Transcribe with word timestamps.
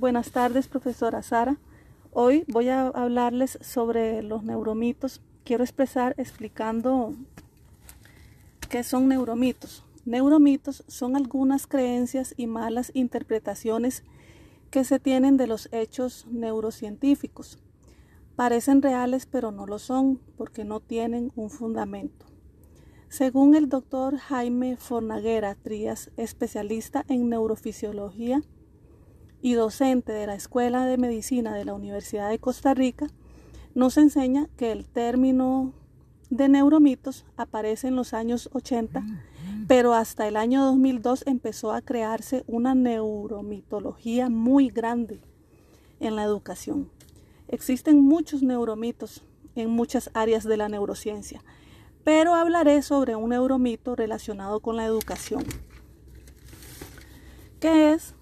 Buenas 0.00 0.30
tardes, 0.30 0.68
profesora 0.68 1.24
Sara. 1.24 1.58
Hoy 2.12 2.44
voy 2.46 2.68
a 2.68 2.86
hablarles 2.86 3.58
sobre 3.60 4.22
los 4.22 4.44
neuromitos. 4.44 5.20
Quiero 5.42 5.64
expresar 5.64 6.14
explicando 6.18 7.16
qué 8.68 8.84
son 8.84 9.08
neuromitos. 9.08 9.84
Neuromitos 10.04 10.84
son 10.86 11.16
algunas 11.16 11.66
creencias 11.66 12.32
y 12.36 12.46
malas 12.46 12.92
interpretaciones 12.94 14.04
que 14.70 14.84
se 14.84 15.00
tienen 15.00 15.36
de 15.36 15.48
los 15.48 15.68
hechos 15.72 16.28
neurocientíficos. 16.30 17.58
Parecen 18.36 18.82
reales, 18.82 19.26
pero 19.26 19.50
no 19.50 19.66
lo 19.66 19.80
son 19.80 20.20
porque 20.36 20.64
no 20.64 20.78
tienen 20.78 21.32
un 21.34 21.50
fundamento. 21.50 22.24
Según 23.08 23.56
el 23.56 23.68
doctor 23.68 24.16
Jaime 24.16 24.76
Fornaguera 24.76 25.56
Trías, 25.56 26.12
especialista 26.16 27.04
en 27.08 27.28
neurofisiología, 27.28 28.42
y 29.40 29.54
docente 29.54 30.12
de 30.12 30.26
la 30.26 30.34
Escuela 30.34 30.84
de 30.84 30.98
Medicina 30.98 31.54
de 31.54 31.64
la 31.64 31.74
Universidad 31.74 32.28
de 32.28 32.38
Costa 32.38 32.74
Rica, 32.74 33.06
nos 33.74 33.96
enseña 33.96 34.48
que 34.56 34.72
el 34.72 34.86
término 34.86 35.72
de 36.30 36.48
neuromitos 36.48 37.24
aparece 37.36 37.88
en 37.88 37.96
los 37.96 38.12
años 38.12 38.50
80, 38.52 39.04
pero 39.66 39.94
hasta 39.94 40.26
el 40.26 40.36
año 40.36 40.64
2002 40.64 41.24
empezó 41.26 41.72
a 41.72 41.82
crearse 41.82 42.44
una 42.46 42.74
neuromitología 42.74 44.28
muy 44.28 44.68
grande 44.68 45.20
en 46.00 46.16
la 46.16 46.24
educación. 46.24 46.90
Existen 47.48 48.00
muchos 48.00 48.42
neuromitos 48.42 49.24
en 49.54 49.70
muchas 49.70 50.10
áreas 50.14 50.44
de 50.44 50.56
la 50.56 50.68
neurociencia, 50.68 51.42
pero 52.04 52.34
hablaré 52.34 52.82
sobre 52.82 53.16
un 53.16 53.30
neuromito 53.30 53.96
relacionado 53.96 54.60
con 54.60 54.76
la 54.76 54.84
educación. 54.84 55.44
¿Qué 57.60 57.92
es 57.92 58.14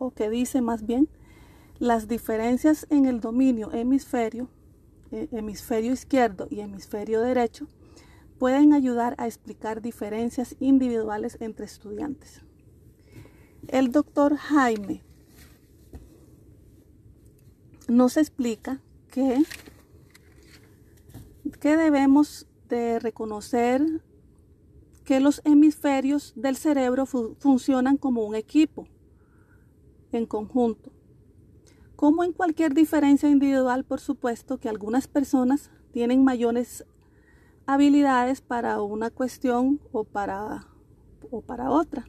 o 0.00 0.10
que 0.10 0.30
dice 0.30 0.60
más 0.60 0.84
bien 0.84 1.08
las 1.78 2.08
diferencias 2.08 2.86
en 2.90 3.06
el 3.06 3.20
dominio 3.20 3.72
hemisferio, 3.72 4.48
eh, 5.12 5.28
hemisferio 5.30 5.92
izquierdo 5.92 6.48
y 6.50 6.60
hemisferio 6.60 7.20
derecho 7.20 7.68
pueden 8.38 8.72
ayudar 8.72 9.14
a 9.18 9.26
explicar 9.26 9.82
diferencias 9.82 10.56
individuales 10.60 11.36
entre 11.40 11.66
estudiantes. 11.66 12.42
El 13.68 13.92
doctor 13.92 14.36
Jaime 14.36 15.02
nos 17.86 18.16
explica 18.16 18.80
que, 19.10 19.42
que 21.60 21.76
debemos 21.76 22.46
de 22.68 22.98
reconocer 22.98 23.82
que 25.04 25.20
los 25.20 25.42
hemisferios 25.44 26.32
del 26.36 26.56
cerebro 26.56 27.04
funcionan 27.04 27.96
como 27.96 28.24
un 28.24 28.34
equipo 28.34 28.86
en 30.12 30.26
conjunto. 30.26 30.90
Como 31.96 32.24
en 32.24 32.32
cualquier 32.32 32.74
diferencia 32.74 33.28
individual, 33.28 33.84
por 33.84 34.00
supuesto 34.00 34.58
que 34.58 34.68
algunas 34.68 35.06
personas 35.06 35.70
tienen 35.92 36.24
mayores 36.24 36.84
habilidades 37.66 38.40
para 38.40 38.80
una 38.82 39.10
cuestión 39.10 39.80
o 39.92 40.04
para, 40.04 40.66
o 41.30 41.42
para 41.42 41.70
otra, 41.70 42.08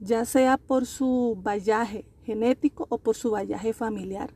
ya 0.00 0.24
sea 0.24 0.56
por 0.56 0.86
su 0.86 1.38
vallaje 1.42 2.06
genético 2.22 2.86
o 2.90 2.98
por 2.98 3.16
su 3.16 3.32
vallaje 3.32 3.72
familiar 3.72 4.32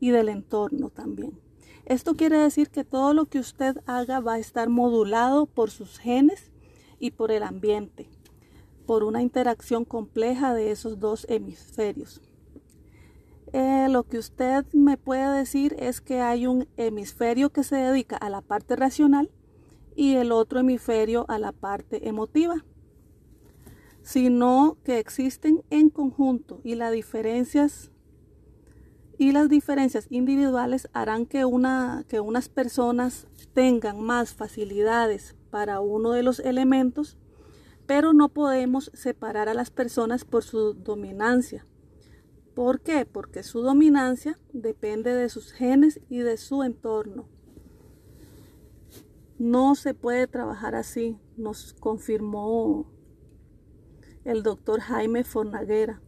y 0.00 0.10
del 0.10 0.28
entorno 0.28 0.90
también. 0.90 1.40
Esto 1.84 2.14
quiere 2.14 2.38
decir 2.38 2.70
que 2.70 2.84
todo 2.84 3.14
lo 3.14 3.26
que 3.26 3.38
usted 3.38 3.78
haga 3.86 4.20
va 4.20 4.34
a 4.34 4.38
estar 4.38 4.68
modulado 4.68 5.46
por 5.46 5.70
sus 5.70 5.98
genes 5.98 6.50
y 6.98 7.12
por 7.12 7.30
el 7.30 7.42
ambiente 7.42 8.08
por 8.86 9.04
una 9.04 9.20
interacción 9.20 9.84
compleja 9.84 10.54
de 10.54 10.70
esos 10.70 10.98
dos 11.00 11.26
hemisferios. 11.28 12.22
Eh, 13.52 13.88
lo 13.90 14.04
que 14.04 14.18
usted 14.18 14.64
me 14.72 14.96
puede 14.96 15.38
decir 15.38 15.76
es 15.78 16.00
que 16.00 16.20
hay 16.20 16.46
un 16.46 16.68
hemisferio 16.76 17.50
que 17.50 17.64
se 17.64 17.76
dedica 17.76 18.16
a 18.16 18.30
la 18.30 18.40
parte 18.40 18.76
racional 18.76 19.30
y 19.94 20.16
el 20.16 20.32
otro 20.32 20.60
hemisferio 20.60 21.24
a 21.28 21.38
la 21.38 21.52
parte 21.52 22.08
emotiva, 22.08 22.64
sino 24.02 24.76
que 24.84 24.98
existen 24.98 25.62
en 25.70 25.90
conjunto 25.90 26.60
y 26.64 26.74
las 26.74 26.92
diferencias 26.92 27.90
y 29.18 29.32
las 29.32 29.48
diferencias 29.48 30.06
individuales 30.10 30.88
harán 30.92 31.24
que, 31.24 31.46
una, 31.46 32.04
que 32.06 32.20
unas 32.20 32.50
personas 32.50 33.26
tengan 33.54 34.02
más 34.02 34.34
facilidades 34.34 35.34
para 35.50 35.80
uno 35.80 36.10
de 36.10 36.22
los 36.22 36.38
elementos 36.40 37.16
pero 37.86 38.12
no 38.12 38.28
podemos 38.28 38.90
separar 38.94 39.48
a 39.48 39.54
las 39.54 39.70
personas 39.70 40.24
por 40.24 40.42
su 40.42 40.74
dominancia. 40.74 41.66
¿Por 42.54 42.80
qué? 42.80 43.06
Porque 43.06 43.42
su 43.42 43.60
dominancia 43.60 44.38
depende 44.52 45.14
de 45.14 45.28
sus 45.28 45.52
genes 45.52 46.00
y 46.08 46.18
de 46.18 46.36
su 46.36 46.62
entorno. 46.62 47.28
No 49.38 49.74
se 49.74 49.92
puede 49.92 50.26
trabajar 50.26 50.74
así, 50.74 51.18
nos 51.36 51.74
confirmó 51.74 52.90
el 54.24 54.42
doctor 54.42 54.80
Jaime 54.80 55.22
Fornaguera. 55.24 56.00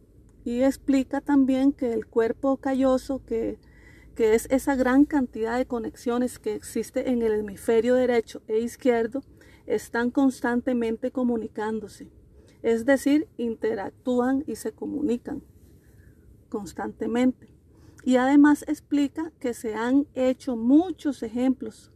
Y 0.43 0.63
explica 0.63 1.21
también 1.21 1.71
que 1.71 1.93
el 1.93 2.07
cuerpo 2.07 2.57
calloso, 2.57 3.23
que, 3.23 3.59
que 4.15 4.33
es 4.33 4.47
esa 4.49 4.75
gran 4.75 5.05
cantidad 5.05 5.57
de 5.57 5.67
conexiones 5.67 6.39
que 6.39 6.55
existe 6.55 7.11
en 7.11 7.21
el 7.21 7.33
hemisferio 7.33 7.93
derecho 7.93 8.41
e 8.47 8.59
izquierdo, 8.59 9.21
están 9.69 10.09
constantemente 10.09 11.11
comunicándose, 11.11 12.09
es 12.63 12.85
decir, 12.85 13.29
interactúan 13.37 14.43
y 14.47 14.55
se 14.55 14.71
comunican 14.71 15.43
constantemente. 16.49 17.53
Y 18.03 18.15
además 18.15 18.65
explica 18.67 19.31
que 19.39 19.53
se 19.53 19.75
han 19.75 20.07
hecho 20.15 20.55
muchos 20.55 21.21
ejemplos, 21.21 21.91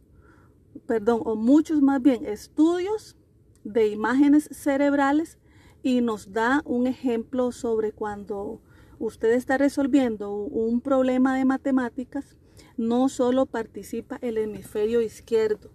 perdón, 0.86 1.22
o 1.24 1.34
muchos 1.34 1.82
más 1.82 2.00
bien 2.00 2.24
estudios 2.24 3.16
de 3.64 3.88
imágenes 3.88 4.48
cerebrales 4.52 5.38
y 5.82 6.00
nos 6.00 6.32
da 6.32 6.62
un 6.64 6.86
ejemplo 6.86 7.50
sobre 7.50 7.90
cuando 7.92 8.60
usted 9.00 9.32
está 9.32 9.58
resolviendo 9.58 10.32
un 10.32 10.80
problema 10.80 11.36
de 11.36 11.44
matemáticas, 11.44 12.36
no 12.76 13.08
solo 13.08 13.46
participa 13.46 14.18
el 14.22 14.38
hemisferio 14.38 15.02
izquierdo, 15.02 15.70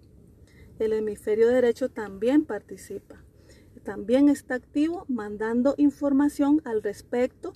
el 0.80 0.94
hemisferio 0.94 1.48
derecho 1.50 1.90
también 1.90 2.46
participa. 2.46 3.24
También 3.84 4.30
está 4.30 4.56
activo 4.56 5.06
mandando 5.08 5.74
información 5.78 6.62
al 6.66 6.84
respecto 6.84 7.54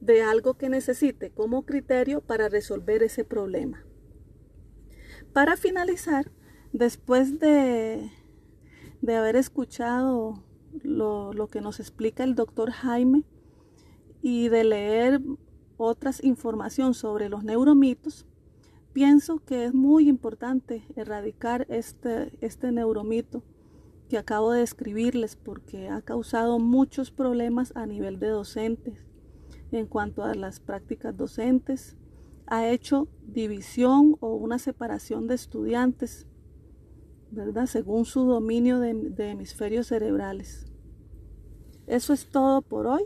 de 0.00 0.22
algo 0.22 0.54
que 0.54 0.68
necesite 0.68 1.30
como 1.30 1.64
criterio 1.64 2.20
para 2.20 2.48
resolver 2.48 3.02
ese 3.02 3.24
problema. 3.24 3.84
Para 5.32 5.56
finalizar, 5.56 6.30
después 6.72 7.40
de, 7.40 8.10
de 9.02 9.14
haber 9.16 9.36
escuchado 9.36 10.44
lo, 10.82 11.32
lo 11.32 11.48
que 11.48 11.60
nos 11.60 11.80
explica 11.80 12.24
el 12.24 12.34
doctor 12.34 12.70
Jaime 12.70 13.24
y 14.22 14.48
de 14.48 14.64
leer 14.64 15.20
otras 15.76 16.22
información 16.24 16.94
sobre 16.94 17.28
los 17.28 17.44
neuromitos, 17.44 18.26
Pienso 18.96 19.44
que 19.44 19.66
es 19.66 19.74
muy 19.74 20.08
importante 20.08 20.82
erradicar 20.96 21.66
este, 21.68 22.32
este 22.40 22.72
neuromito 22.72 23.42
que 24.08 24.16
acabo 24.16 24.52
de 24.52 24.62
escribirles 24.62 25.36
porque 25.36 25.90
ha 25.90 26.00
causado 26.00 26.58
muchos 26.58 27.10
problemas 27.10 27.76
a 27.76 27.84
nivel 27.84 28.18
de 28.18 28.28
docentes 28.28 29.04
en 29.70 29.86
cuanto 29.86 30.24
a 30.24 30.34
las 30.34 30.60
prácticas 30.60 31.14
docentes. 31.14 31.94
Ha 32.46 32.70
hecho 32.70 33.06
división 33.26 34.16
o 34.20 34.34
una 34.34 34.58
separación 34.58 35.26
de 35.26 35.34
estudiantes, 35.34 36.26
¿verdad? 37.30 37.66
Según 37.66 38.06
su 38.06 38.24
dominio 38.24 38.80
de, 38.80 38.94
de 38.94 39.28
hemisferios 39.28 39.88
cerebrales. 39.88 40.72
Eso 41.86 42.14
es 42.14 42.30
todo 42.30 42.62
por 42.62 42.86
hoy. 42.86 43.04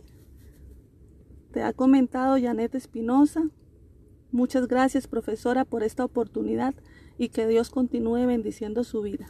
Te 1.51 1.65
ha 1.65 1.73
comentado 1.73 2.37
Janet 2.41 2.77
Espinosa. 2.77 3.51
Muchas 4.33 4.69
gracias, 4.69 5.09
profesora, 5.09 5.65
por 5.65 5.83
esta 5.83 6.05
oportunidad 6.05 6.75
y 7.19 7.31
que 7.31 7.47
Dios 7.49 7.71
continúe 7.71 8.27
bendiciendo 8.27 8.85
su 8.85 9.03
vida. 9.03 9.29